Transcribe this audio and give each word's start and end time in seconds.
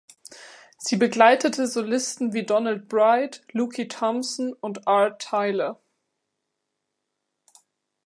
Sie 0.79 0.95
begleitete 0.95 1.67
Solisten 1.67 2.33
wie 2.33 2.43
Donald 2.43 2.89
Byrd, 2.89 3.43
Lucky 3.51 3.87
Thompson 3.87 4.51
und 4.53 4.87
Art 4.87 5.21
Taylor. 5.21 5.79